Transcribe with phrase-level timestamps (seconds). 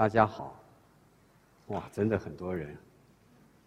[0.00, 0.56] 大家好。
[1.66, 2.74] 哇，真的很多人。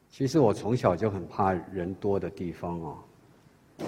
[0.09, 2.97] 其实我从小就很怕人多的地方哦。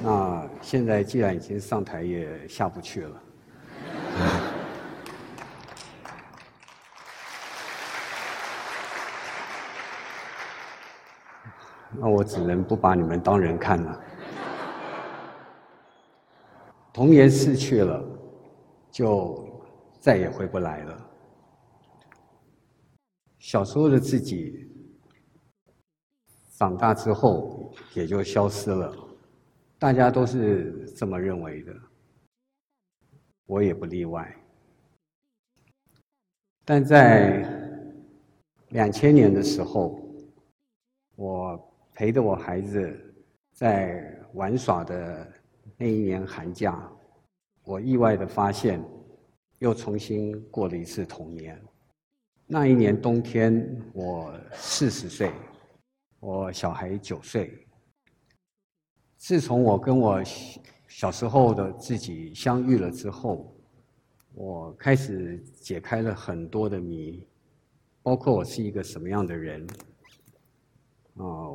[0.03, 3.23] 那现在既然已经上台，也下不去了。
[11.97, 13.99] 那我只能不把你们当人看了。
[16.93, 18.05] 童年逝去了，
[18.91, 19.43] 就
[19.99, 20.95] 再也回不来了。
[23.45, 24.67] 小时候的自己，
[26.57, 28.91] 长大之后也就消失了。
[29.77, 31.71] 大家都是这么认为的，
[33.45, 34.35] 我也不例外。
[36.65, 37.47] 但在
[38.69, 40.01] 两千年的时候，
[41.15, 41.71] 我。
[41.97, 43.15] 陪着我孩子
[43.53, 45.33] 在玩耍的
[45.77, 46.91] 那一年寒假，
[47.63, 48.83] 我意外的发现，
[49.59, 51.57] 又重新过了一次童年。
[52.47, 55.31] 那一年冬天，我四十岁，
[56.19, 57.65] 我小孩九岁。
[59.17, 60.21] 自从我跟我
[60.87, 63.51] 小时候的自己相遇了之后，
[64.35, 67.25] 我开始解开了很多的谜，
[68.03, 69.65] 包括我是一个什么样的人，
[71.15, 71.49] 啊。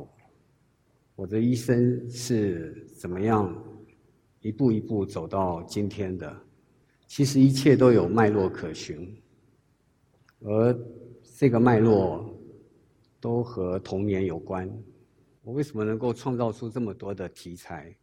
[1.15, 3.55] 我的一生是怎么样
[4.39, 6.35] 一步一步走到今天的？
[7.07, 9.20] 其实一切都有脉络可循，
[10.41, 10.77] 而
[11.37, 12.37] 这个脉络
[13.19, 14.69] 都和童年有关。
[15.41, 17.95] 我为什么能够创造出这么多的题材？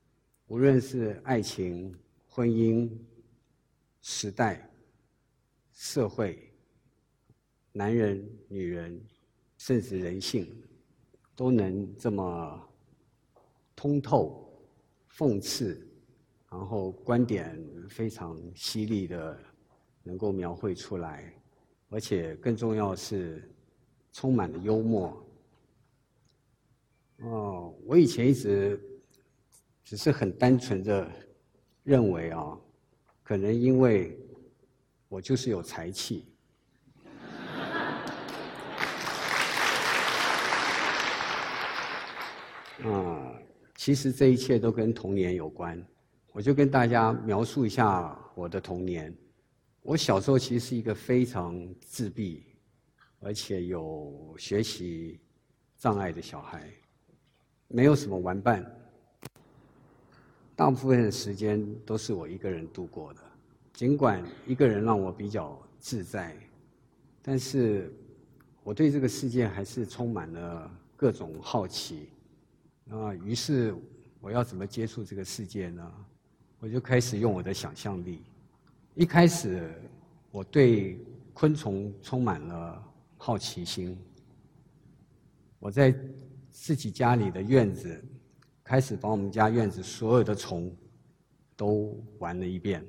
[0.47, 1.95] 无论是爱情、
[2.27, 2.91] 婚姻、
[4.01, 4.69] 时代、
[5.73, 6.53] 社会、
[7.73, 9.01] 男人、女人，
[9.57, 10.55] 甚至人性，
[11.37, 12.65] 都能这么。
[13.81, 14.53] 通透、
[15.09, 15.89] 讽刺，
[16.51, 17.57] 然后观点
[17.89, 19.39] 非常犀利的，
[20.03, 21.33] 能够描绘出来，
[21.91, 23.43] 而且更重要是
[24.13, 25.27] 充满了幽默。
[27.21, 28.81] 哦，我以前一直
[29.85, 31.11] 只是很单纯的
[31.83, 32.57] 认为啊，
[33.23, 34.19] 可能因为
[35.09, 36.27] 我就是有才气。
[42.85, 43.35] 啊。
[43.75, 45.83] 其实这一切都跟童年有关，
[46.33, 49.17] 我就跟大家描述一下我的童年。
[49.83, 52.43] 我小时候其实是一个非常自闭，
[53.21, 55.19] 而且有学习
[55.79, 56.71] 障碍的小孩，
[57.69, 58.65] 没有什么玩伴，
[60.55, 63.21] 大部分的时间都是我一个人度过的。
[63.73, 66.37] 尽管一个人让我比较自在，
[67.23, 67.93] 但是
[68.65, 72.09] 我对这个世界还是充满了各种好奇。
[72.91, 73.75] 啊，于是
[74.21, 75.93] 我要怎么接触这个世界呢？
[76.59, 78.23] 我就开始用我的想象力。
[78.99, 79.73] 一开始，
[80.33, 80.99] 我对
[81.33, 82.85] 昆虫充满了
[83.17, 83.97] 好奇心。
[85.61, 85.97] 我在
[86.51, 88.05] 自己家里的院子，
[88.65, 90.77] 开始把我们家院子所有的虫
[91.55, 92.85] 都玩了一遍。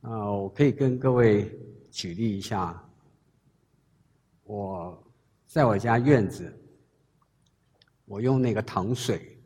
[0.00, 1.54] 啊，我可以跟各位
[1.90, 2.82] 举例一下，
[4.44, 5.12] 我
[5.46, 6.50] 在我家院子。
[8.06, 9.38] 我用那个糖水，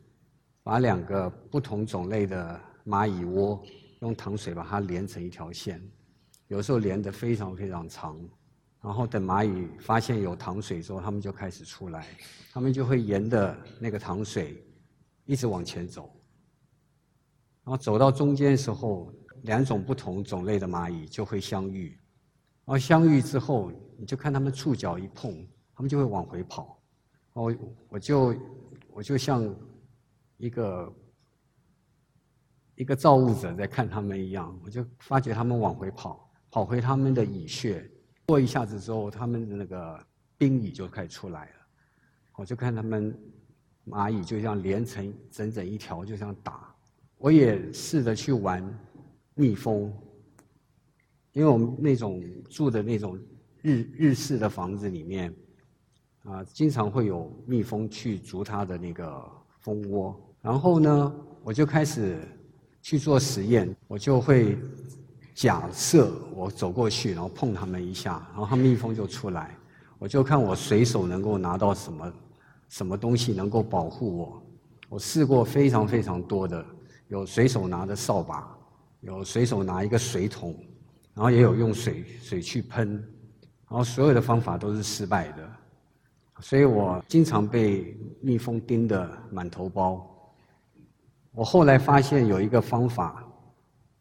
[0.63, 3.61] 把两个不同种类的蚂蚁窝
[4.01, 5.81] 用糖水把它连成一条线，
[6.47, 8.19] 有时候连得非常非常长，
[8.81, 12.07] 然后等蚂蚁发现有糖水之后，它们就开始出来，
[12.51, 14.63] 它们就会沿着那个糖水
[15.25, 16.11] 一直往前走，
[17.63, 19.13] 然后走到中间的时候，
[19.43, 21.89] 两种不同种类的蚂蚁就会相遇，
[22.65, 26.77] 然后相遇之后，你就看它们触角一碰，它们就会往回跑。
[27.33, 27.55] 哦
[27.87, 28.35] 我就
[28.89, 29.55] 我就像
[30.37, 30.91] 一个
[32.75, 37.89] 一个造物者在看他们一样，我就发觉他们往回跑，跑回他们的蚁穴。
[38.27, 39.99] 过一下子之后，他们的那个
[40.37, 41.51] 兵蚁就开始出来了。
[42.37, 43.15] 我就看他们
[43.85, 46.73] 蚂蚁就像连成整整一条，就像打。
[47.17, 48.63] 我也试着去玩
[49.35, 49.93] 蜜蜂，
[51.33, 53.19] 因为我们那种住的那种
[53.61, 55.33] 日日式的房子里面。
[56.23, 59.27] 啊，经常会有蜜蜂去筑它的那个
[59.59, 62.19] 蜂窝，然后呢，我就开始
[62.81, 64.57] 去做实验，我就会
[65.35, 69.55] 假设我走过去，然后碰他们一下，然后它蜜蜂就出来，
[69.99, 72.13] 我就看我随手能够拿到什么
[72.69, 74.43] 什么东西能够保护我。
[74.89, 76.65] 我试过非常非常多的，
[77.07, 78.57] 有随手拿的扫把，
[79.01, 80.53] 有随手拿一个水桶，
[81.13, 82.91] 然后也有用水水去喷，
[83.69, 85.49] 然后所有的方法都是失败的。
[86.41, 90.07] 所以我经常被蜜蜂叮得满头包。
[91.33, 93.23] 我后来发现有一个方法，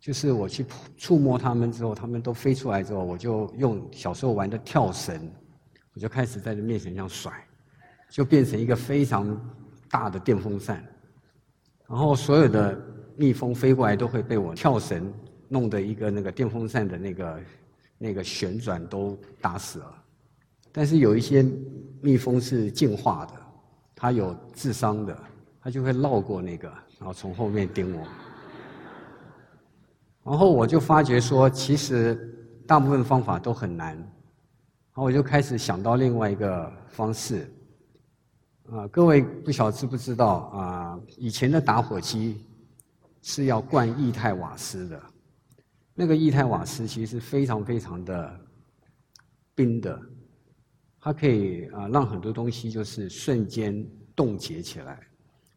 [0.00, 0.66] 就是我去
[0.96, 5.30] 触摸它们之后，它们都飞出来之后，我就用小时候玩的跳绳，
[5.94, 7.32] 我就开始在这面前这样甩，
[8.10, 9.40] 就变成一个非常
[9.90, 10.84] 大的电风扇。
[11.86, 12.80] 然后所有的
[13.16, 15.12] 蜜蜂飞过来都会被我跳绳
[15.48, 17.40] 弄的一个那个电风扇的那个
[17.98, 19.94] 那个旋转都打死了。
[20.72, 21.44] 但是有一些
[22.00, 23.32] 蜜蜂是进化的，
[23.94, 25.16] 它有智商的，
[25.62, 26.68] 它就会绕过那个，
[26.98, 28.06] 然后从后面盯我。
[30.24, 32.14] 然后我就发觉说，其实
[32.66, 34.06] 大部分方法都很难，然
[34.94, 37.52] 后我就开始想到另外一个方式。
[38.70, 41.00] 啊，各位不晓知不知道啊？
[41.16, 42.46] 以前的打火机
[43.20, 45.02] 是要灌液态瓦斯的，
[45.94, 48.40] 那个液态瓦斯其实非常非常的
[49.54, 50.00] 冰的，
[51.00, 53.84] 它可以啊让很多东西就是瞬间
[54.14, 55.00] 冻结起来。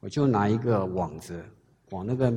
[0.04, 1.44] 我就拿一个网子
[1.90, 2.32] 往那个。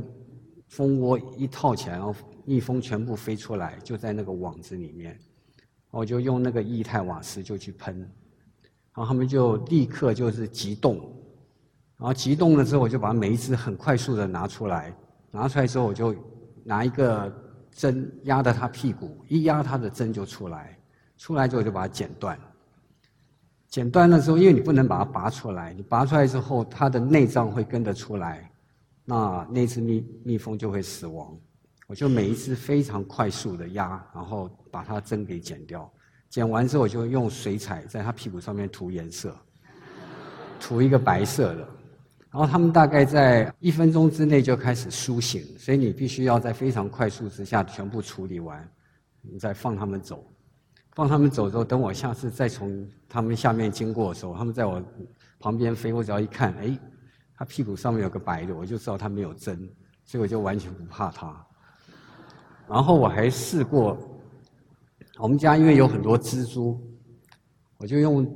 [0.68, 2.12] 蜂窝一套起来，然后
[2.44, 5.16] 蜜蜂全部飞出来，就在那个网子里面。
[5.92, 8.00] 我就用那个液态瓦斯就去喷，
[8.92, 10.96] 然后他们就立刻就是急冻，
[11.96, 14.92] 然后急冻了之后，我就把每一只很快速的拿出来，
[15.30, 16.12] 拿出来之后我就
[16.64, 17.32] 拿一个
[17.70, 20.76] 针压着它屁股，一压它的针就出来，
[21.16, 22.36] 出来之后就把它剪断。
[23.76, 28.50] 剪断了之后，因为你不能把它拔出来，你拔出来之后，它的内脏会跟着出来。
[29.04, 31.38] 那那只蜜蜜蜂就会死亡，
[31.86, 35.92] 我就每一只非常快速的压，然后把它针给剪掉，
[36.30, 39.36] 剪完之后我就用水彩在它屁股上面涂颜色，
[40.58, 41.68] 涂一个白色的，
[42.30, 48.66] 然后它们大概在一分钟之内就开始苏醒，所以你必须要在非常快速之下全部处理完，
[49.20, 50.26] 你再放它们走，
[50.96, 54.82] 放它们走之后，等我下次再从它们下面经过的时候，它们在我
[55.38, 56.76] 旁边飞，我只要一看，哎。
[57.38, 59.68] 它屁股上面有个白的，我就知道它没有针，
[60.06, 61.46] 所以我就完全不怕它。
[62.66, 63.98] 然后我还试过，
[65.18, 66.80] 我们家因为有很多蜘蛛，
[67.76, 68.26] 我就用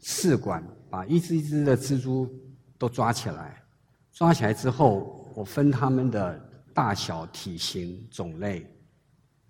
[0.00, 2.30] 试管把一只一只的蜘蛛
[2.76, 3.64] 都抓起来，
[4.12, 6.38] 抓起来之后，我分它们的
[6.74, 8.70] 大小、体型、种类，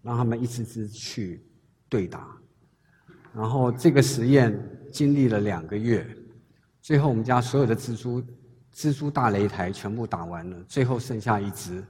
[0.00, 1.44] 让它们一只只去
[1.88, 2.40] 对打。
[3.34, 4.58] 然后这个实验
[4.92, 6.06] 经历了两个月，
[6.80, 8.22] 最后我们家所有的蜘蛛。
[8.74, 11.84] 蜘蛛大擂台全部打完了，最后剩下一只，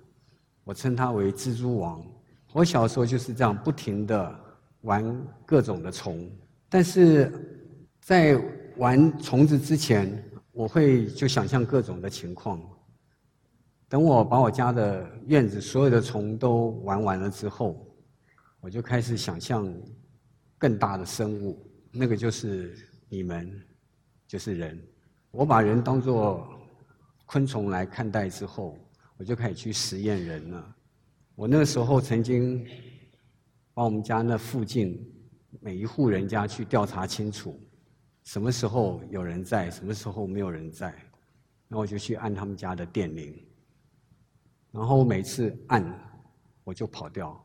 [0.64, 2.04] 我称它为蜘蛛王。
[2.52, 4.40] 我小时候就是这样不停的
[4.80, 6.28] 玩各种的虫，
[6.68, 7.32] 但是
[8.00, 8.36] 在
[8.78, 12.60] 玩虫子之前，我会就想象各种的情况。
[13.88, 17.86] 等我把我家的院子所有的虫都玩完了之后，
[18.60, 19.72] 我就开始想象
[20.62, 21.58] 更大的生物，
[21.90, 22.78] 那个就是
[23.08, 23.60] 你们，
[24.28, 24.80] 就是人。
[25.32, 26.48] 我把人当作。
[27.24, 28.76] 昆虫来看待之后，
[29.16, 30.76] 我就开始去实验人了。
[31.34, 32.62] 我那个时候曾经
[33.72, 35.02] 把我们家那附近
[35.60, 37.58] 每一户人家去调查清楚，
[38.24, 40.94] 什么时候有人在，什么时候没有人在，
[41.68, 43.34] 那我就去按他们家的电铃。
[44.70, 45.82] 然后每次按，
[46.64, 47.42] 我就跑掉，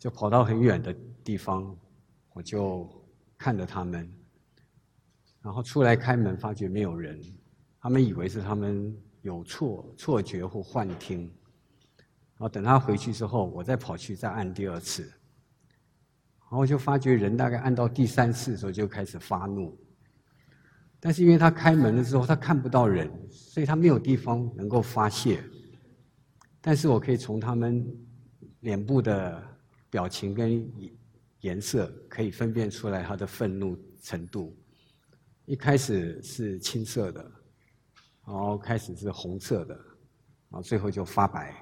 [0.00, 1.76] 就跑到很远的地方，
[2.32, 2.88] 我就
[3.36, 4.10] 看着他们，
[5.42, 7.20] 然后出来开门，发觉没有人。
[7.80, 19.78] 他们以为是他们有错错觉或幻听，然后等他回去之后，我再跑去再按第二次，然后就发觉人大概按到第三次的时候就开始发怒，
[21.00, 25.42] 但是因为他开门了之后他看不到人，所以他没有地方能够发泄，
[26.60, 27.86] 但是我可以从他们
[28.60, 29.42] 脸部的
[29.88, 30.70] 表情跟
[31.40, 34.56] 颜色可以分辨出来他的愤怒程度，
[35.46, 37.32] 一开始是青色的。
[38.26, 41.52] 然后开始是红色的，然后最后就发白。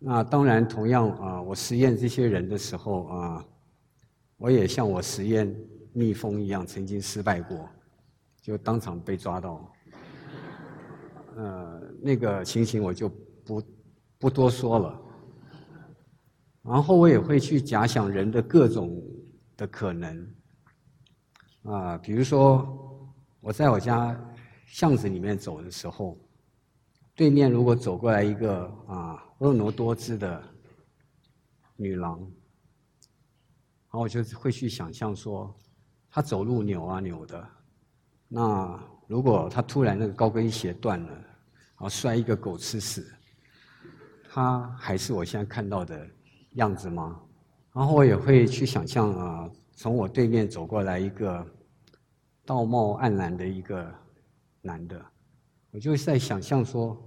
[0.00, 3.46] 那当然，同样啊，我实验这些人的时候啊，
[4.36, 5.54] 我也像我实验
[5.92, 7.68] 蜜蜂一样，曾经失败过，
[8.42, 9.72] 就当场被抓到。
[11.36, 13.08] 呃，那个情形我就
[13.44, 13.62] 不
[14.18, 15.00] 不多说了。
[16.64, 19.00] 然后我也会去假想人的各种
[19.56, 20.34] 的可能，
[21.62, 23.08] 啊，比如说
[23.40, 24.18] 我在我家。
[24.66, 26.18] 巷子里面走的时候，
[27.14, 30.42] 对面如果走过来一个啊婀娜多姿的
[31.76, 35.54] 女郎，然后我就会去想象说，
[36.10, 37.48] 她走路扭啊扭的，
[38.26, 43.06] 那如果她突然那个高跟鞋断了，然后摔一个狗吃屎，
[44.28, 46.04] 她还是我现在看到的
[46.54, 47.20] 样子吗？
[47.72, 51.46] 然后我也会去想象啊，从我对面走过来一个
[52.44, 53.92] 道貌岸然的一个。
[54.66, 54.98] 男的，
[55.72, 56.98] 我就在想象说，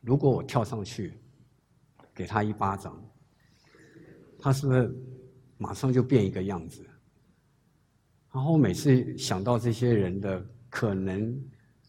[0.00, 1.18] 如果我跳上去，
[2.14, 2.96] 给他一巴掌，
[4.38, 4.94] 他是不是
[5.58, 6.86] 马上就变一个样子？
[8.32, 11.36] 然后每次想到这些人的可能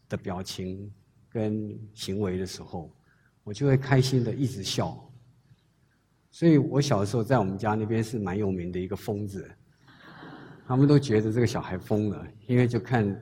[0.09, 0.91] 的表情
[1.29, 2.91] 跟行为的时候，
[3.43, 5.00] 我就会开心的一直笑。
[6.35, 9.49] 所以我小的时候在我们家那边是蛮有名的一个疯子，
[10.67, 13.17] 他们都觉得这个小孩疯了，因为就看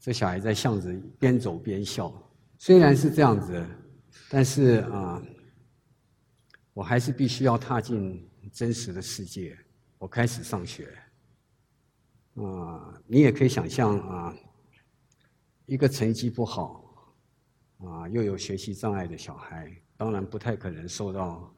[0.00, 2.12] 这小孩在巷子边走边笑。
[2.58, 3.64] 虽然是这样子，
[4.28, 5.22] 但是啊，
[6.74, 9.56] 我还是必须要踏进真实的世界。
[9.96, 10.98] 我开始上学，
[12.34, 14.34] 啊，你也可以想象啊，
[15.66, 17.14] 一个成绩不好，
[17.78, 21.54] 啊，又有学习障碍的小孩，当然不太可能受到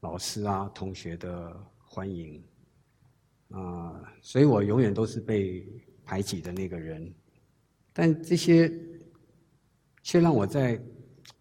[0.00, 2.42] 老师啊、同学的欢迎，
[3.50, 5.66] 啊，所以我永远都是被
[6.04, 7.12] 排挤的那个人。
[7.92, 8.72] 但这些。
[10.02, 10.80] 却让我在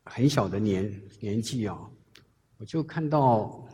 [0.03, 1.79] 很小的年年纪啊，
[2.57, 3.65] 我就看到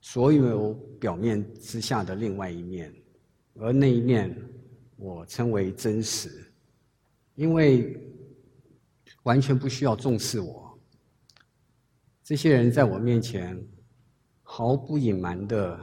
[0.00, 2.94] 所有表面之下的另外一面，
[3.54, 4.34] 而那一面
[4.96, 6.30] 我称为真实，
[7.34, 8.00] 因为
[9.24, 10.78] 完全不需要重视我。
[12.22, 13.60] 这些人在我面前
[14.60, 15.80] 毫不隐瞒的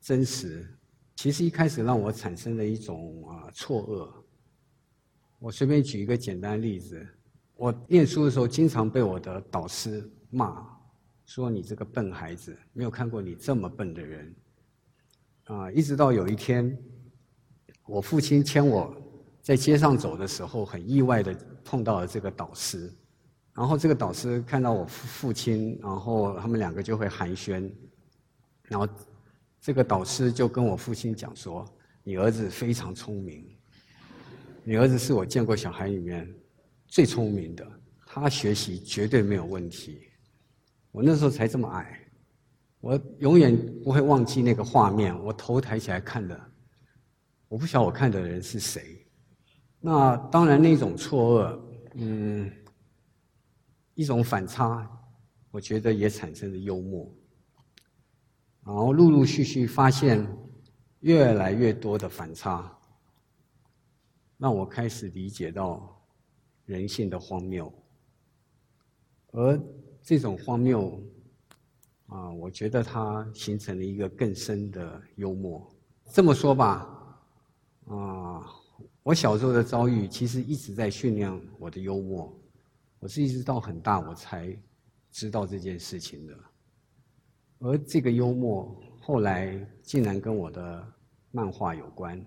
[0.00, 0.68] 真实，
[1.14, 4.12] 其实一开始让我产生了一种啊错愕。
[5.38, 7.06] 我随便举一个简单例子。
[7.54, 10.66] 我念书的时候，经常被我的导师骂，
[11.26, 14.34] 说你这个笨孩子，没有看过你这么笨的人。
[15.44, 16.76] 啊，一直到有一天，
[17.86, 18.92] 我父亲牵我
[19.40, 21.32] 在街上走的时候，很意外的
[21.64, 22.92] 碰到了这个导师，
[23.54, 27.72] 然后这个导师看到我父父亲，然后他们两个就会寒暄，
[28.68, 28.88] 然后
[29.60, 31.64] 这个导师就跟我父亲讲说
[32.04, 33.44] ：“你儿子非常聪明，
[34.64, 36.28] 你儿子是我见过小孩里面。”
[36.90, 37.66] 最聪明的，
[38.06, 40.00] 他学习绝对没有问题。
[40.90, 42.00] 我那时候才这么矮，
[42.80, 45.14] 我永远不会忘记那个画面。
[45.22, 46.40] 我头抬起来看的，
[47.46, 49.06] 我不晓得我看的人是谁。
[49.80, 51.60] 那当然，那种错愕，
[51.96, 52.50] 嗯，
[53.92, 54.90] 一种反差，
[55.50, 57.14] 我觉得也产生了幽默。
[58.68, 60.24] 然后陆陆续续发现
[61.00, 62.70] 越来越多的反差，
[64.36, 65.94] 让我开始理解到。
[66.66, 67.72] 人性的荒谬，
[69.30, 69.58] 而
[70.02, 71.02] 这种荒谬，
[72.08, 75.66] 啊，我觉得它形成了一个更深的幽默。
[76.12, 76.86] 这么说吧，
[77.86, 78.44] 啊，
[79.02, 82.38] 我小时候的遭遇其实一直在训练我的幽默。
[82.98, 84.54] 我是一直到很大我才
[85.10, 86.38] 知道这件事情的，
[87.58, 90.92] 而这个幽默后来竟然跟我的
[91.30, 92.24] 漫画有关。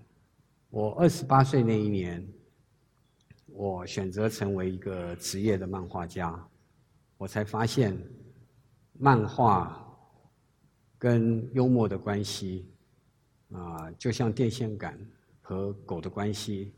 [0.70, 2.26] 我二十八岁那一年。
[3.54, 6.42] 我选择成为一个职业的漫画家，
[7.18, 7.94] 我才发现，
[8.94, 9.94] 漫画
[10.96, 12.66] 跟幽默的关系，
[13.50, 14.98] 啊，就像电线杆
[15.42, 16.72] 和狗的关系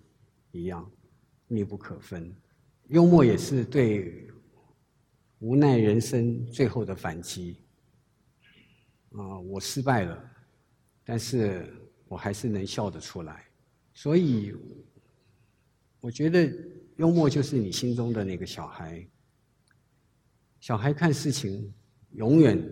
[0.51, 0.91] 一样，
[1.47, 2.35] 密不可分。
[2.89, 4.29] 幽默也是对
[5.39, 7.64] 无奈人生最后的反击。
[9.17, 10.31] 啊，我失败了，
[11.05, 11.73] 但是
[12.07, 13.45] 我还是能笑得出来，
[13.93, 14.55] 所以。
[16.01, 16.53] 我觉得
[16.97, 19.09] 幽默就是你心中的那个小孩。
[20.61, 21.73] 小孩看事情
[22.11, 22.63] 永远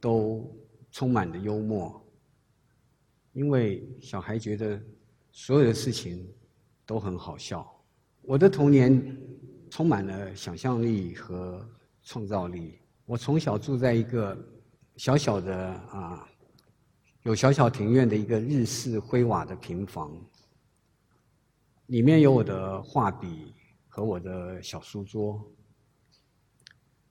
[0.00, 0.48] 都
[0.92, 2.00] 充满了幽默，
[3.32, 4.80] 因为小孩觉得
[5.32, 6.32] 所有的事情
[6.86, 7.68] 都很好笑。
[8.22, 9.20] 我的童年
[9.68, 11.68] 充满了想象力和
[12.04, 12.78] 创造力。
[13.04, 14.38] 我从小住在一个
[14.96, 15.56] 小小的
[15.90, 16.28] 啊，
[17.22, 20.16] 有小小庭院的一个日式灰瓦的平房。
[21.86, 23.54] 里面有我的画笔
[23.86, 25.40] 和我的小书桌，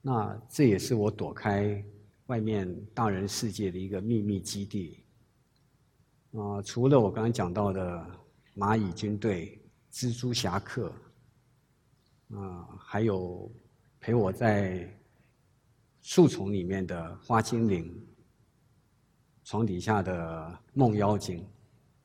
[0.02, 1.82] 那这也是我躲开
[2.26, 5.02] 外面大人世界的一个秘密基地。
[6.32, 8.06] 啊，除了我刚刚讲到的
[8.54, 9.58] 蚂蚁军队、
[9.90, 10.92] 蜘蛛侠客，
[12.34, 13.50] 啊，还有
[13.98, 14.94] 陪我在
[16.06, 17.92] 树丛里面的花精灵、
[19.42, 21.44] 床底下的梦妖精。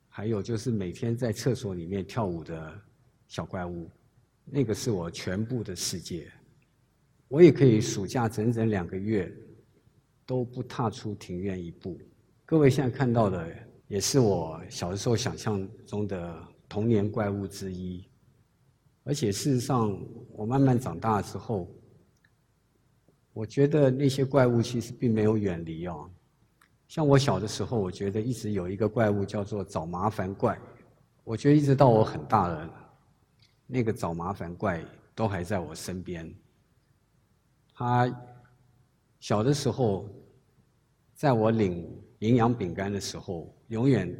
[0.09, 2.81] 还有就是每天在厕所里面跳舞的
[3.27, 3.87] 小怪物，
[4.43, 6.31] 那个是我全部的世界。
[7.27, 9.31] 我也可以暑假整整两个月
[10.25, 11.95] 都不踏出庭院一步。
[12.43, 13.55] 各位现在看到的
[13.87, 18.03] 也是我小的时候想象中的童年怪物之一。
[19.03, 19.95] 而且事实上，
[20.33, 21.71] 我慢慢长大之后，
[23.33, 26.09] 我觉得那些怪物其实并没有远离哦。
[26.87, 30.59] 像我小的时候，我觉得一直有一个怪物叫做找麻烦怪。
[31.23, 32.69] 我觉得一直到我很大了，
[33.67, 34.83] 那个找麻烦怪
[35.15, 36.29] 都还在我身边。
[37.73, 38.13] 他
[39.19, 40.09] 小的时候，
[41.13, 41.87] 在我领
[42.19, 44.13] 营养饼干的时候，永远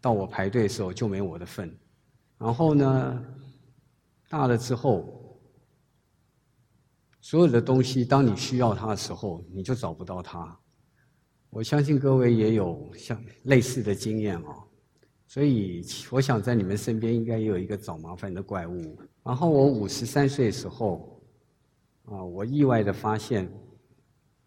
[0.00, 1.74] 到我排队的时候就没我的份。
[2.36, 3.24] 然后呢，
[4.28, 5.19] 大了之后，
[7.20, 10.58] 所有的东西当你需要它的时候，你就找不到它。
[11.50, 14.64] 我相信各位也有像类似的经验哦。
[15.26, 18.98] 所以，我想在你们身边应该也有一个找麻烦的怪物。
[19.22, 21.22] 然后我五十三岁的时候，
[22.06, 23.48] 啊，我意外的发现，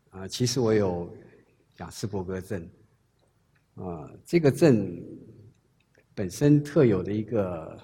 [0.10, 1.10] 啊，其实我有
[1.78, 2.70] 雅斯伯格症，
[3.76, 5.02] 啊，这个症
[6.14, 7.78] 本身特有的一个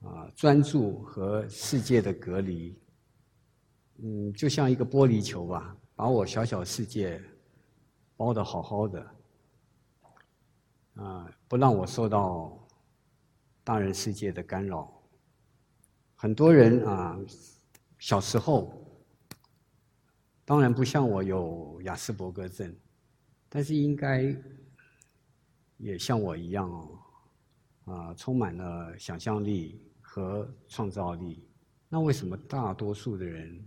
[0.00, 2.76] 啊专注和世界的隔离，
[4.02, 7.22] 嗯，就像一个玻璃球吧，把我小小世界
[8.16, 9.14] 包的好好的。
[10.94, 12.58] 啊，不让我受到
[13.62, 14.92] 大人世界的干扰。
[16.16, 17.16] 很多人啊，
[18.00, 18.84] 小时候
[20.44, 22.74] 当然不像我有雅斯伯格症，
[23.48, 24.34] 但是应该
[25.76, 26.98] 也像我一样哦，
[27.84, 31.48] 啊，充满了想象力和创造力。
[31.88, 33.64] 那为什么大多数的人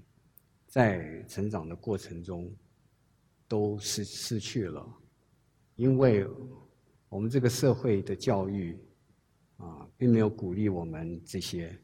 [0.72, 2.52] 在成长的过程中
[3.48, 4.84] 都失失去了？
[5.76, 6.26] 因为。
[7.14, 8.80] 我们这个社会的教育，
[9.58, 11.78] 啊，并没有鼓励我们这些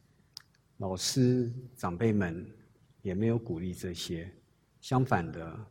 [0.77, 2.49] 老师长辈们，
[3.01, 4.33] 也没有鼓励这些。
[4.79, 5.67] 相反的，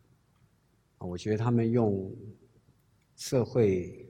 [0.98, 2.14] 我觉得他们用
[3.16, 4.06] 社会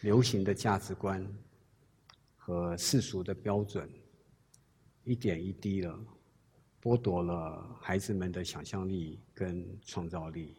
[0.00, 1.24] 流行的价值观
[2.34, 3.88] 和世俗的标准，
[5.04, 5.96] 一点一滴的
[6.82, 10.56] 剥夺了孩子们的想象力跟创造力。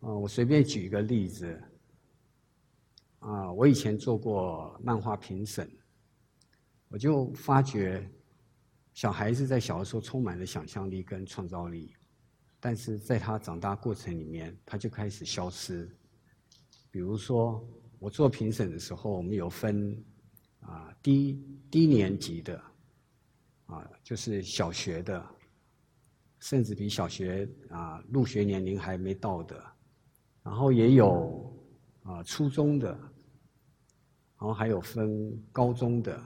[0.00, 1.62] 啊，我随便举一个例子。
[3.20, 5.68] 啊，我以前做过漫画评审，
[6.86, 8.08] 我就发觉，
[8.94, 11.92] 小孩子在小的时候充满了想象力跟创造力，
[12.60, 15.90] 但是在他长大过程里面，他就开始消失。
[16.92, 20.00] 比如说，我做评审的时候，我们有分
[20.60, 22.62] 啊低低年级的，
[23.66, 25.26] 啊就是小学的，
[26.40, 29.62] 甚至比小学啊入学年龄还没到的，
[30.42, 31.44] 然后也有。
[32.04, 36.24] 啊，初中的，然后还有分高中的，然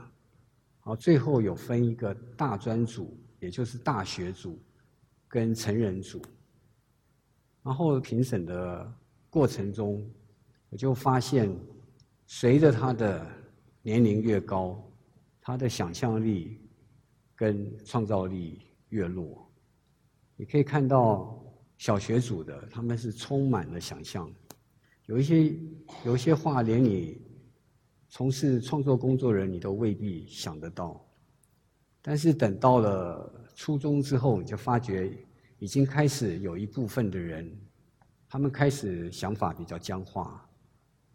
[0.82, 4.56] 后最后有分一个大专组，也就是大学组，
[5.26, 6.22] 跟成人组。
[7.64, 8.94] 然后评审的
[9.28, 10.08] 过程中，
[10.68, 11.52] 我就发现，
[12.26, 13.26] 随着他的
[13.82, 14.80] 年龄越高，
[15.40, 16.60] 他的想象力
[17.34, 19.51] 跟创造力越弱。
[20.42, 21.40] 你可以看到
[21.78, 24.28] 小学组的，他们是充满了想象。
[25.06, 25.54] 有一些
[26.04, 27.22] 有一些话，连你
[28.08, 31.00] 从事创作工作人你都未必想得到。
[32.00, 35.16] 但是等到了初中之后，你就发觉
[35.60, 37.48] 已经开始有一部分的人，
[38.28, 40.44] 他们开始想法比较僵化。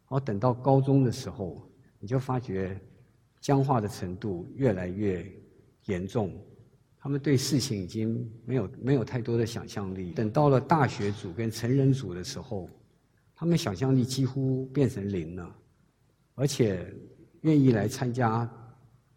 [0.03, 2.79] 然后等到高中的时候，你就发觉
[3.41, 5.29] 僵化的程度越来越
[5.87, 6.33] 严重。
[7.07, 10.11] 他们对事情已经没有没有太多的想象力。
[10.11, 12.69] 等到了大学组跟成人组的时候。
[13.33, 15.55] 他们想象力几乎变成零了，
[16.33, 16.91] 而且
[17.41, 18.49] 愿意来参加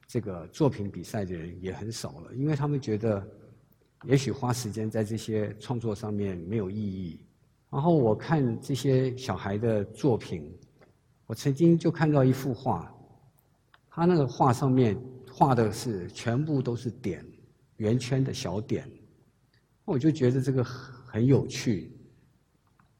[0.06, 3.26] 这个作品比赛的人也很少了，因为他们觉得
[4.04, 7.24] 也许花时间在这些创作上面没有意义。
[7.70, 10.54] 然后我看这些小孩的作品，
[11.26, 12.94] 我曾经就看到一幅画，
[13.88, 14.96] 他那个画上面
[15.32, 17.24] 画的是全部都是点，
[17.80, 18.86] 圆圈的小点，
[19.86, 21.90] 我就觉得这个很有趣。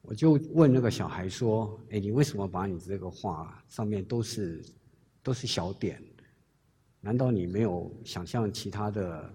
[0.01, 4.65] 我就问那个小孩说：“哎，你为什么把你这个画上面都是
[5.23, 6.03] 都是小点？
[6.99, 9.31] 难道你没有想象其他的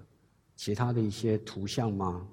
[0.55, 2.27] 其他的一些图像吗？”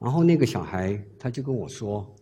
[0.00, 2.16] 然后那个小孩他就跟我说：“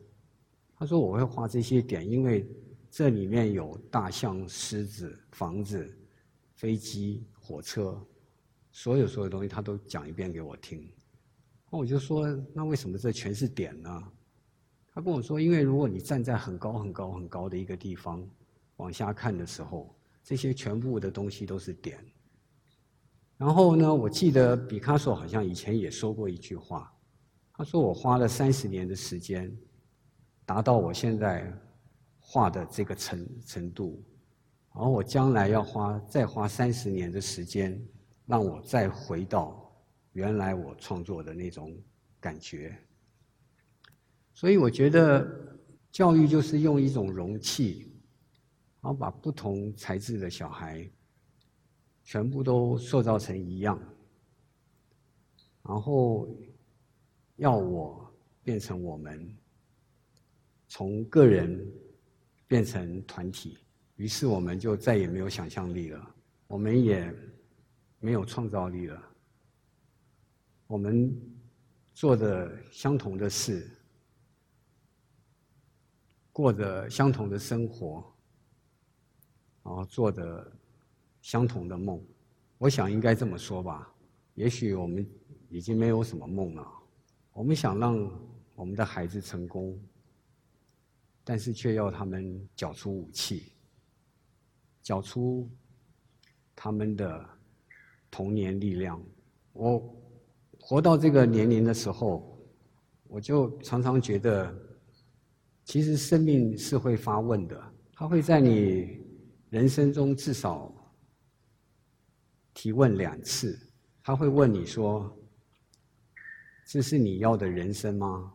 [0.74, 2.44] 他说我会画这些点，因为
[2.90, 5.96] 这里面有大象、狮子、房子、
[6.56, 7.96] 飞机、火车，
[8.72, 10.86] 所有所有东西他都讲一遍给我听。”
[11.70, 14.12] 那我就说：“那为什么这全是点呢？”
[14.92, 18.28] 他跟我说：“因为如果你站在很高很高很高的一个地方
[18.76, 22.04] 往下看的时候，这些全部的东西都是点。
[23.36, 26.92] 然后呢，我记得毕卡索好像以前也说过一句话，
[27.54, 29.56] 他说：‘我花了三十年的时间，
[30.44, 31.56] 达到我现在
[32.18, 34.02] 画的这个程程度，
[34.70, 37.80] 而我将来要花再花三十年的时间，
[38.30, 39.70] 让我再回到
[40.12, 41.76] 原来我创作的那种
[42.20, 42.74] 感觉。’”
[44.32, 45.58] 所以我觉得，
[45.90, 47.92] 教育就是用一种容器，
[48.80, 50.88] 然后把不同材质的小孩，
[52.04, 53.78] 全部都塑造成一样，
[55.62, 56.26] 然后
[57.36, 58.10] 要我
[58.42, 59.36] 变成我们，
[60.68, 61.70] 从个人
[62.46, 63.58] 变成团体，
[63.96, 66.14] 于是我们就再也没有想象力了，
[66.46, 67.14] 我们也
[68.00, 69.00] 没有创造力了。
[70.66, 71.14] 我们
[71.94, 73.70] 做的相同的事，
[76.32, 78.04] 过着相同的生活，
[79.62, 80.50] 然后做的
[81.20, 82.02] 相同的梦。
[82.58, 83.92] 我想应该这么说吧。
[84.34, 85.06] 也许我们
[85.48, 86.66] 已经没有什么梦了。
[87.32, 88.10] 我们想让
[88.54, 89.78] 我们的孩子成功，
[91.24, 93.52] 但是却要他们缴出武器，
[94.82, 95.50] 缴出
[96.54, 97.28] 他们的
[98.10, 99.00] 童年力量。
[99.52, 99.82] 我
[100.58, 102.38] 活到这个年龄的时候，
[103.08, 104.54] 我就常常觉得，
[105.64, 109.00] 其实生命是会发问的，它会在你
[109.48, 110.72] 人生中至少
[112.54, 113.58] 提问两次。
[114.02, 115.14] 他会问你说
[116.66, 118.32] ：“这是你要的人生吗？”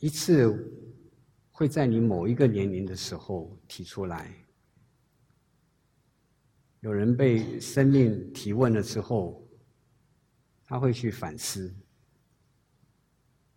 [0.00, 0.52] 一次
[1.52, 4.34] 会在你某一个年龄的时候提出来。
[6.84, 9.42] 有人被生命提问了之后，
[10.66, 11.74] 他会去反思，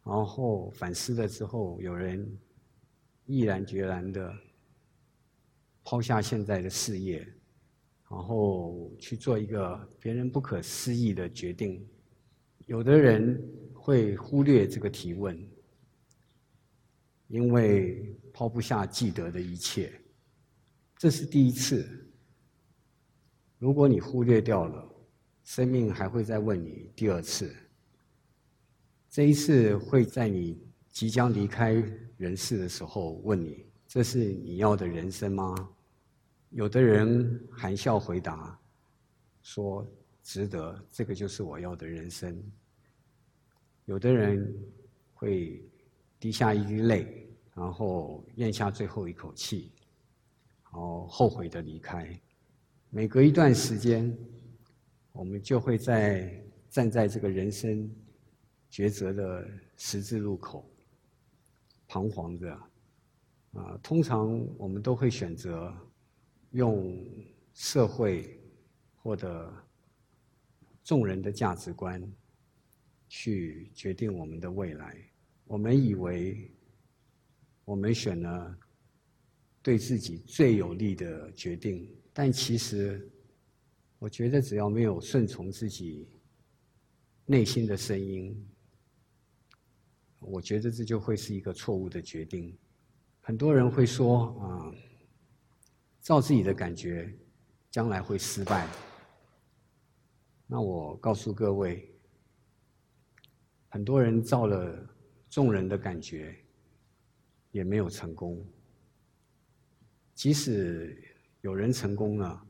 [0.05, 2.25] 然后反思了之后，有人
[3.25, 4.33] 毅然决然的
[5.83, 7.27] 抛下现在的事业。
[8.09, 11.85] 然后去做一个别人不可思议的决定，
[12.65, 13.37] 有的人
[13.73, 15.37] 会忽略这个提问，
[17.27, 19.91] 因为抛不下记得的一切，
[20.97, 22.06] 这是第一次。
[23.59, 24.87] 如果你忽略掉了，
[25.43, 27.55] 生命还会再问你第二次。
[29.09, 31.73] 这一次会在你即将离开
[32.17, 35.55] 人世的时候问你：这是你要的人生吗？
[36.51, 38.59] 有的人含笑回答，
[39.41, 39.85] 说
[40.21, 42.41] ：“值得，这个就是我要的人生。”
[43.85, 44.53] 有的人
[45.13, 45.67] 会
[46.19, 49.71] 滴下一滴泪，然后咽下最后一口气，
[50.65, 52.19] 然后后悔的离开。
[52.89, 54.15] 每隔一段时间，
[55.11, 57.89] 我们就会在站在这个人生
[58.71, 60.69] 抉择的十字路口，
[61.87, 62.51] 彷徨着。
[63.53, 65.73] 啊，通常我们都会选择。
[66.51, 67.05] 用
[67.53, 68.39] 社会
[68.95, 69.53] 或者
[70.81, 72.01] 众人的价值观
[73.09, 74.97] 去决定我们的未来。
[75.43, 76.49] 我们以为
[77.65, 78.57] 我们选了
[79.61, 83.07] 对自己最有利的决定，但其实
[83.99, 86.09] 我觉得只要没有顺从自己
[87.27, 88.35] 内心的声音，
[90.17, 92.57] 我觉得这就会是一个错误的决定。
[93.21, 94.73] 很多人会说啊。
[96.01, 97.13] 照自己的感觉，
[97.69, 98.65] 将来会失败。
[100.47, 101.93] 那我告诉各位，
[103.67, 104.89] 很多人照了
[105.29, 106.33] 众人的感觉，
[107.51, 108.43] 也没有成功。
[110.15, 110.97] 即使
[111.41, 112.45] 有人成功了，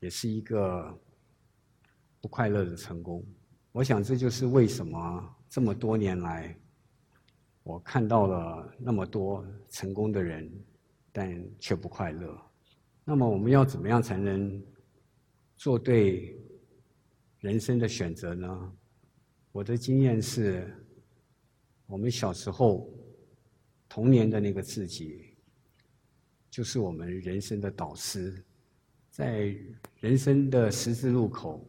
[0.00, 0.98] 也是一个
[2.20, 3.24] 不快乐的成功。
[3.72, 6.58] 我想这就是为什么这么多年来，
[7.62, 10.50] 我看到了那么多成功的人。
[11.18, 12.38] 但却不快乐。
[13.02, 14.62] 那么我们要怎么样才能
[15.56, 16.38] 做对
[17.40, 18.72] 人生的选择呢？
[19.50, 20.70] 我的经验是，
[21.86, 22.86] 我们小时候
[23.88, 25.25] 童年的那个自己，
[26.56, 28.42] 就是我们人生的导师。
[29.10, 29.54] 在
[30.00, 31.68] 人生的十字路口，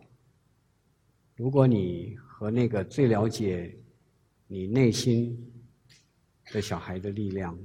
[1.36, 3.78] 如果你和那个最了解
[4.48, 5.38] 你内心
[6.54, 7.60] 的小孩的力量。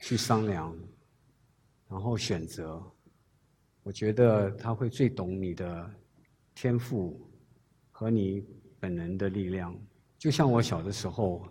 [0.00, 0.76] 去商量，
[1.88, 2.82] 然后选择。
[3.82, 5.94] 我觉得他会最懂你的
[6.54, 7.26] 天赋
[7.90, 8.44] 和你
[8.78, 9.74] 本能的力量。
[10.18, 11.48] 就像我小的时候，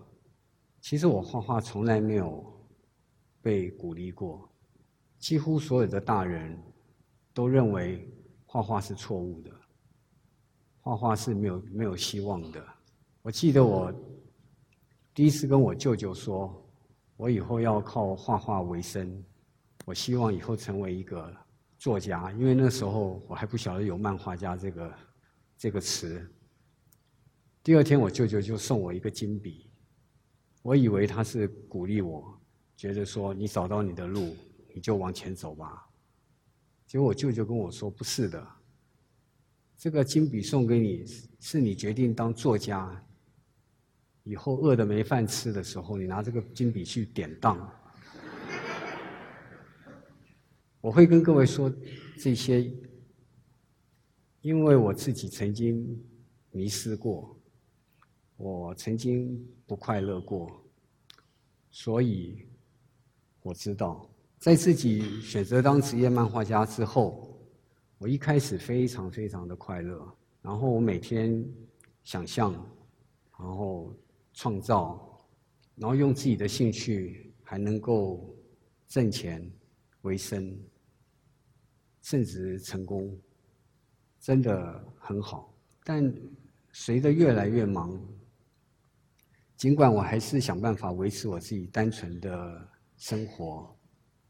[0.81, 2.45] 其实我画画从来没有
[3.41, 4.47] 被鼓励过，
[5.23, 6.61] 几乎所有的大人
[7.33, 8.05] 都认为
[8.45, 9.49] 画画是错误的，
[10.81, 12.61] 画画是没有没有希望的。
[13.21, 13.89] 我记得我
[15.13, 16.59] 第一次跟我舅舅说。
[17.15, 19.23] 我以后要靠画画为生，
[19.85, 21.31] 我希望以后成为一个
[21.77, 24.93] 作家，因为那时候我还不晓得有漫画家这个
[25.55, 26.27] 这个词。
[27.63, 29.69] 第二天，我舅舅就送我一个金笔，
[30.63, 32.35] 我以为他是鼓励我，
[32.75, 34.35] 觉得说你找到你的路，
[34.73, 35.87] 你就往前走吧。
[36.85, 38.47] 结果我舅舅跟我说：“不是的，
[39.77, 41.05] 这个金笔送给你，
[41.39, 43.01] 是你决定当作家。”
[44.23, 47.69] 以后饿的没饭吃的时候，你拿这个金笔去典当。
[50.79, 51.73] 我会跟各位说
[52.17, 52.73] 这些，
[54.41, 56.01] 因为我自己曾经
[56.51, 57.37] 迷失过，
[58.37, 60.63] 我曾经不快乐过，
[61.69, 62.47] 所以
[63.41, 64.09] 我知道，
[64.43, 67.33] 在自己选择当职业漫画家之后，
[67.97, 70.05] 我一开始非常非常的快乐。
[70.41, 71.49] 然后我每天
[72.03, 72.51] 想象，
[73.39, 73.95] 然后
[74.33, 75.25] 创造，
[75.75, 78.35] 然后用自己的兴趣还能够
[78.85, 79.49] 挣钱
[80.01, 80.53] 为生，
[82.01, 83.17] 甚至成功，
[84.19, 85.57] 真的很好。
[85.85, 86.13] 但
[86.73, 87.97] 随着越来越忙，
[89.55, 93.73] 尽管我还是想办法维持我自己单纯的生活，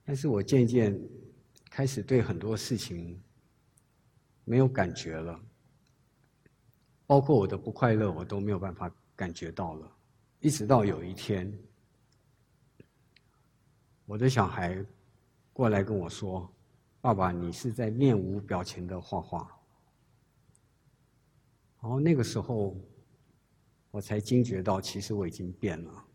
[0.06, 1.00] 但是我渐渐
[1.70, 3.20] 开始对很多事情
[4.44, 5.40] 没有感觉了，
[7.06, 9.92] 包括我的不快乐，我都没有办法感觉到了。
[10.40, 11.58] 一直到有一天，
[14.06, 14.86] 我的小孩
[15.54, 16.52] 过来跟我说
[17.00, 19.50] ：“爸爸，你是在面无表情的画画。”
[21.82, 22.76] 然后那个时候，
[23.90, 26.06] 我才惊觉到，其实我已经变了。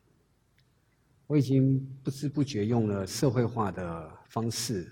[1.28, 4.90] 我已经不知不觉用了社会化的方式，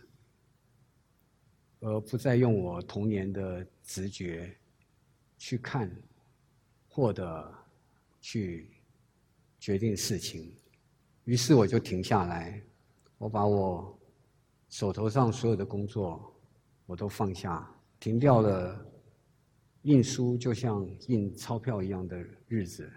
[1.81, 4.55] 而不再用我童年的直觉
[5.39, 5.91] 去看，
[6.89, 7.53] 或者
[8.21, 8.69] 去
[9.59, 10.55] 决定事情。
[11.25, 12.63] 于是我就停下来，
[13.17, 13.99] 我把我
[14.69, 16.33] 手头上所有的工作
[16.85, 17.67] 我都放下，
[17.99, 18.93] 停掉了。
[19.83, 22.91] 印书就像印钞票一样的日子，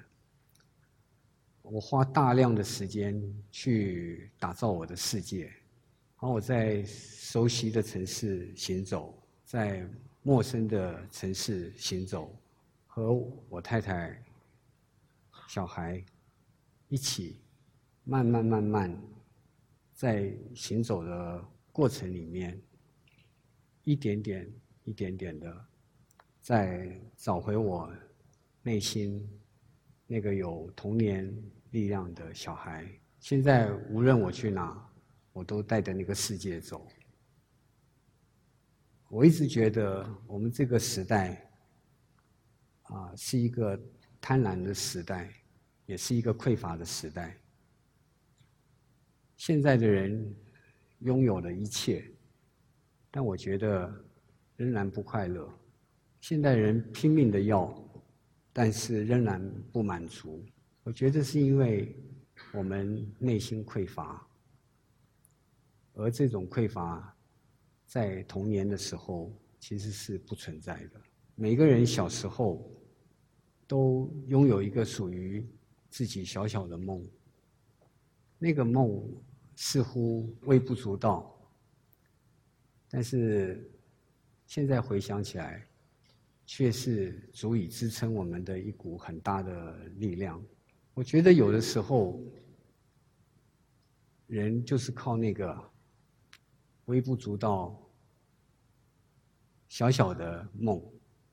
[1.72, 9.88] 我花大量的时间去打造我的世界，然后我在熟悉的城市行走，在
[10.24, 12.36] 陌生的城市行走，
[12.88, 13.14] 和
[13.50, 14.20] 我太太、
[15.48, 16.04] 小孩
[16.88, 17.40] 一起，
[18.04, 19.02] 慢慢慢慢，
[19.94, 22.60] 在行走的过程里面，
[23.84, 24.52] 一点点、
[24.86, 25.66] 一点点的。
[26.42, 27.94] 在找回我
[28.64, 29.30] 内心
[30.08, 31.32] 那个有童年
[31.72, 32.88] 力量的小孩。
[33.20, 34.90] 现在无论我去哪，
[35.34, 36.88] 我都带着那个世界走。
[39.10, 41.50] 我一直觉得我们这个时代
[42.84, 43.80] 啊，是一个
[44.22, 45.34] 贪婪的时代，
[45.86, 47.36] 也是一个匮乏的时代。
[49.36, 50.36] 现在的人
[51.00, 52.06] 拥有了一切，
[53.10, 54.06] 但我觉得
[54.58, 55.52] 仍然不快乐。
[56.22, 57.74] 现代人拼命的要，
[58.54, 60.46] 但是仍然不满足。
[60.90, 61.96] 我觉得是因为
[62.52, 64.28] 我们内心匮乏，
[65.94, 67.16] 而这种匮乏
[67.86, 71.00] 在童年的时候其实是不存在的。
[71.36, 72.68] 每个人小时候
[73.68, 75.48] 都拥有一个属于
[75.92, 77.08] 自己小小的梦，
[78.40, 79.00] 那个梦
[79.56, 81.40] 似乎微不足道，
[82.90, 83.72] 但是
[84.48, 85.64] 现在回想起来。
[86.52, 90.44] 却是足以支撑我们的一股很大的力量。
[91.00, 92.20] 我觉得有的时候，
[94.28, 95.58] 人就是靠那个
[96.88, 97.74] 微不足道、
[99.70, 100.84] 小小的梦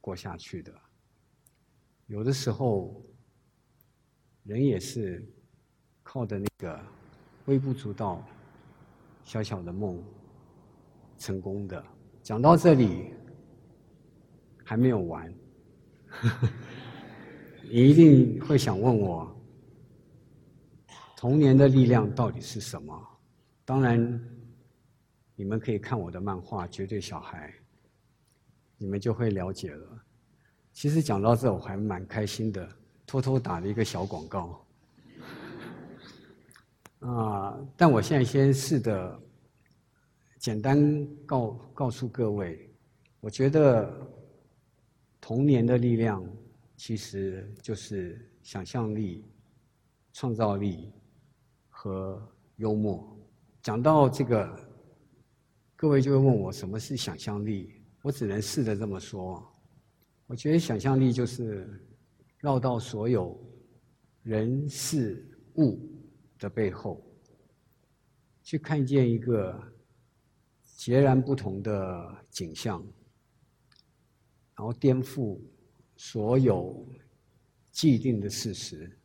[0.01, 0.73] 过下去的。
[2.07, 3.05] 有的时候，
[4.45, 5.29] 人也是
[6.05, 6.81] 靠着那个
[7.47, 8.25] 微不足道、
[9.25, 10.01] 小小的梦
[11.19, 11.85] 成功的。
[12.23, 13.13] 讲到这里。
[14.65, 15.33] 还没有完，
[17.71, 19.36] 你一定会想问我，
[21.27, 22.97] 童年的力量到底是什么？
[23.65, 23.99] 当然，
[25.35, 27.51] 你们可以看我的漫画《绝对小孩》，
[28.79, 30.05] 你们就会了解了。
[30.73, 32.69] 其实讲到这，我还蛮开心的，
[33.05, 34.65] 偷偷打了一个小广告。
[37.01, 39.21] 啊，但我现在先试着
[40.39, 42.73] 简单告告诉各位，
[43.19, 43.93] 我觉得。
[45.19, 46.25] 童年的力量，
[46.77, 49.25] 其实就是想象力、
[50.13, 50.93] 创造力
[51.77, 52.19] 和
[52.57, 53.07] 幽默。
[53.61, 54.69] 讲到这个，
[55.77, 57.83] 各位就会问我什么是想象力？
[58.01, 59.47] 我只能试着这么说。
[60.27, 61.69] 我觉得想象力就是
[62.39, 63.39] 绕到所有
[64.23, 65.79] 人事物
[66.39, 67.05] 的背后，
[68.43, 69.61] 去看见一个
[70.77, 72.83] 截然不同的景象。
[74.55, 75.39] 然后颠覆
[75.97, 76.89] 所有
[77.71, 78.99] 既定的事实，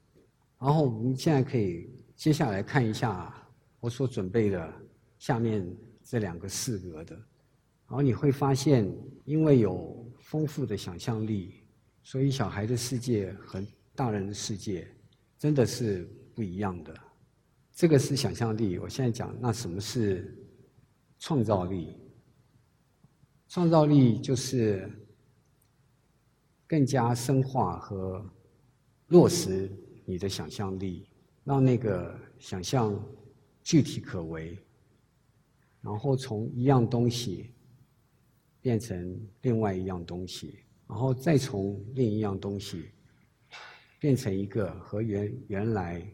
[0.57, 1.89] 然后我们现在可以
[2.21, 3.33] 接下来看一下
[3.79, 4.71] 我所准备的
[5.17, 5.67] 下面
[6.03, 8.87] 这两个四格的，然后你会发现，
[9.25, 11.55] 因为有丰富的想象力，
[12.03, 13.59] 所以小孩的世界和
[13.95, 14.87] 大人的世界
[15.35, 16.95] 真的是不一样的。
[17.71, 20.31] 这个是想象力，我现在讲，那什么是
[21.17, 21.97] 创造力？
[23.47, 24.87] 创造力就是。
[26.67, 28.23] 更加深化和
[29.07, 29.69] 落实
[30.05, 31.05] 你的想象力，
[31.43, 32.97] 让那个想象
[33.63, 34.57] 具体可为，
[35.81, 37.51] 然后从一样东西
[38.61, 42.91] 变成另外一样东西，然后再从另一样东西
[43.99, 46.05] 变成一个和原原来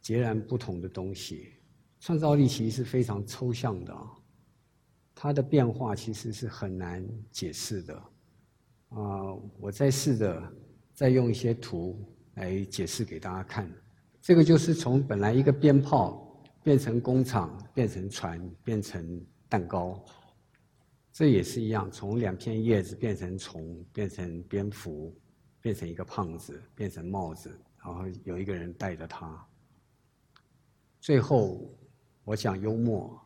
[0.00, 1.54] 截然不同的东西。
[2.00, 3.94] 创造力其实是非常抽象的，
[5.14, 7.94] 它的变化其实是很难解释的。
[8.88, 10.52] 啊，我再试着
[10.94, 12.02] 再用一些图
[12.34, 13.70] 来解释给大家看。
[14.20, 20.04] 这个就是从本来一个鞭炮变成工厂，变成船，变成蛋糕。
[21.12, 25.14] 这也是一样，从两片叶子变成虫，变成蝙蝠，
[25.60, 27.50] 变成一个胖子，变成帽子，
[27.84, 29.46] 然后有一个人戴着它。
[31.00, 31.76] 最后。
[32.22, 33.18] 我讲幽默，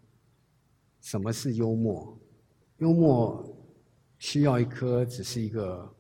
[1.02, 2.18] 什么是幽默？
[2.78, 3.44] 幽默
[4.18, 5.94] 需要一颗，只是一个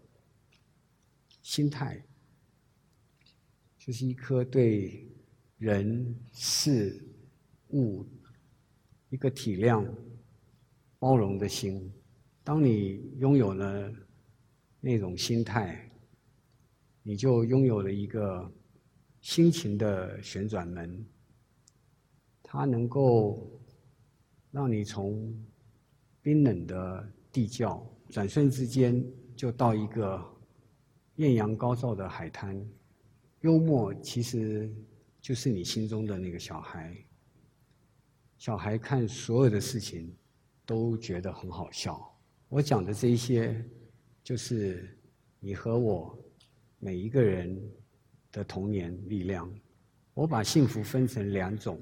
[1.42, 2.02] 心态，
[3.84, 5.06] 就是一颗对
[5.58, 7.04] 人事
[7.72, 8.02] 物
[9.10, 9.86] 一个体谅、
[10.98, 11.92] 包容的心。
[12.42, 13.92] 当你拥有了
[14.80, 15.86] 那种心态，
[17.02, 18.50] 你就拥有了一个
[19.20, 21.04] 心情的旋转门。
[22.42, 23.60] 它能够
[24.50, 25.30] 让你从
[26.22, 29.04] 冰冷的地窖，转瞬之间
[29.36, 30.24] 就到一个
[31.16, 32.66] 艳阳高照的海滩。
[33.44, 34.74] 幽默其实
[35.20, 36.96] 就是你心中的那个小孩。
[38.38, 40.10] 小孩看所有的事情
[40.64, 42.10] 都觉得很好笑。
[42.48, 43.62] 我讲的这一些，
[44.22, 44.98] 就是
[45.40, 46.18] 你和我
[46.78, 47.54] 每一个人
[48.32, 49.52] 的童年力量。
[50.14, 51.78] 我把幸福分成两种。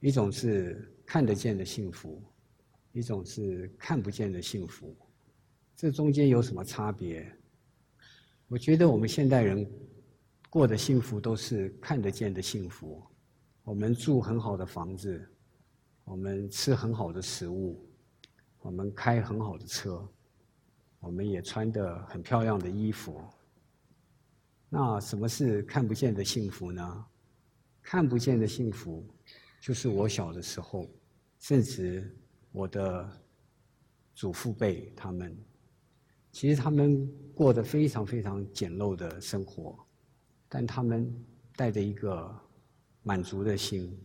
[0.00, 2.22] 一种是看得见的幸福，
[2.92, 4.96] 一种是看不见的幸福，
[5.76, 7.30] 这中间有什么差别？
[8.48, 9.68] 我觉得我们现代人
[10.48, 13.02] 过的幸福都是看得见的幸福，
[13.62, 15.28] 我们住很好的房子，
[16.04, 17.84] 我们吃很好的食物，
[18.60, 20.08] 我们开很好的车，
[21.00, 23.20] 我们也穿的很漂亮的衣服。
[24.68, 27.06] 那什么是看不见的幸福呢？
[27.82, 29.06] 看不见的幸福。
[29.60, 30.88] 就是我小的时候，
[31.40, 32.16] 甚至
[32.52, 33.10] 我的
[34.14, 35.36] 祖父辈他们，
[36.30, 39.85] 其实他们过得非常非常简陋的生活，
[40.48, 41.12] 但他们
[41.54, 42.34] 带着一个
[43.02, 43.96] 满足的心。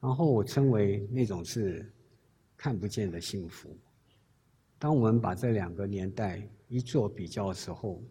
[0.00, 1.92] 然后我称为那种是
[2.56, 3.76] 看不见的幸福。
[4.78, 8.02] 当我们把这两个年代一做比较的时候，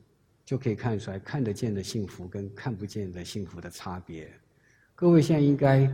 [0.45, 4.31] 就可以看出来看得见的幸福跟看不见的幸福的差别。
[4.93, 5.91] 各位现在应该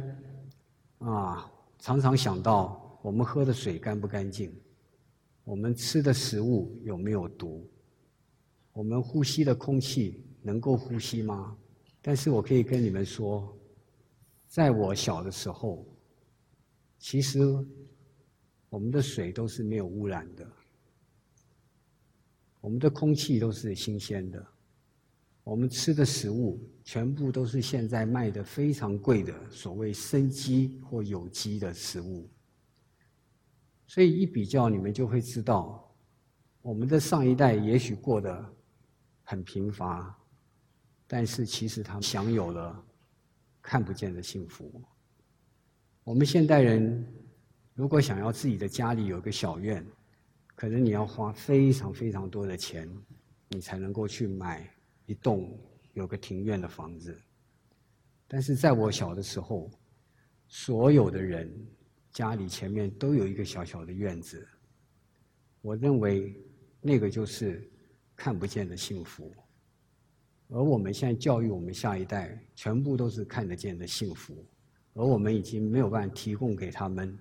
[1.00, 4.54] 啊，常常想到我们喝的水干不干净，
[5.46, 7.70] 我们吃的食物有没有毒，
[8.74, 11.58] 我们呼吸的空气能够呼吸吗？
[12.04, 13.52] 但是我可以跟你们说，
[14.48, 15.84] 在我小的时候，
[17.00, 17.40] 其实
[18.70, 20.48] 我们的水都是没有污染的，
[22.62, 24.46] 我们的空气都是新鲜的。
[25.44, 32.30] 我们吃的食物全部都是现在卖的非常贵的所谓生机或有机的食物，
[33.88, 35.92] 所以一比较，你们就会知道，
[36.62, 38.54] 我们的上一代也许过得
[39.24, 40.16] 很贫乏，
[41.08, 42.86] 但是其实他们享有了
[43.62, 44.82] 看不见的幸福。
[46.04, 47.06] 我们现代人
[47.74, 49.86] 如果想要自己的家里有个小院，
[50.56, 52.90] 可能你要花非常非常多的钱，
[53.50, 54.72] 你才能够去买。
[55.08, 55.56] 一栋
[55.94, 57.16] 有个庭院的房子，
[58.28, 59.70] 但是在我小的时候，
[60.48, 61.48] 所有的人
[62.12, 64.48] 家里前面都有一个小小的院子。
[65.62, 66.36] 我认为
[66.82, 67.70] 那个就是
[68.16, 69.32] 看不见的幸福，
[70.50, 74.36] 而我们现在教育我们下一代，全部都是看得见的幸福，
[74.94, 77.18] 而我们已经没有办法提供给他们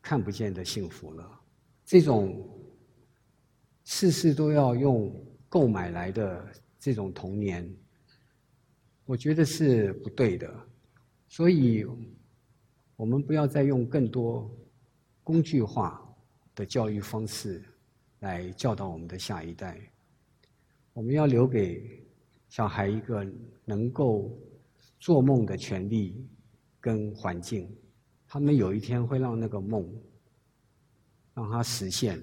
[0.00, 1.40] 看不见的幸福了。
[1.84, 2.48] 这种
[3.84, 5.14] 事事都要用
[5.48, 6.52] 购买来的。
[6.78, 7.68] 这种童年，
[9.06, 10.48] 我觉得是不对的，
[11.26, 11.84] 所以，
[12.94, 14.48] 我们不要再用更多
[15.24, 16.00] 工具化
[16.54, 17.60] 的教育方式
[18.20, 19.80] 来教导我们的下一代。
[20.92, 22.05] 我们要留给
[22.56, 23.22] 小孩一个
[23.66, 24.34] 能够
[24.98, 26.26] 做梦的权利
[26.80, 27.70] 跟环境，
[28.26, 29.86] 他们有一天会让那个梦
[31.34, 32.16] 让他实现，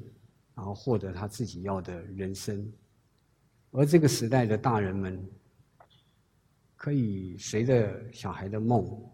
[0.56, 2.68] 然后获得他自己要的人生。
[3.70, 5.24] 而这个时代的大人们，
[6.76, 9.08] 可以随着小孩的梦，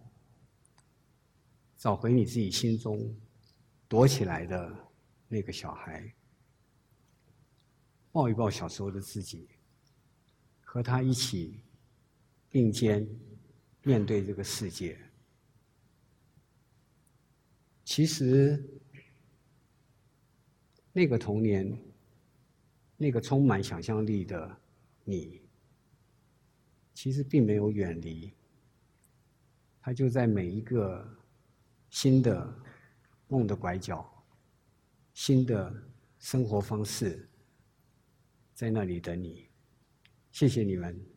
[1.76, 3.14] 找回你自己心中
[3.90, 4.74] 躲起来的
[5.28, 6.02] 那个小孩，
[8.10, 9.50] 抱一抱小时候的自己，
[10.72, 11.60] 和他一起
[12.48, 13.08] 并肩
[13.82, 14.96] 面对这个世界。
[17.84, 18.64] 其实，
[20.94, 21.76] 那个童年，
[22.98, 24.62] 那个充满想象力的
[25.04, 25.42] 你，
[26.94, 28.32] 其实并没有远离，
[29.82, 31.04] 他就在每一个
[31.90, 32.48] 新的
[33.28, 34.08] 梦的拐角，
[35.16, 35.74] 新的
[36.20, 37.28] 生活方式，
[38.54, 39.49] 在那里等你。
[40.32, 41.09] 谢谢你们。